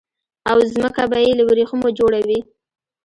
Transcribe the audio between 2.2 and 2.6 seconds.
وي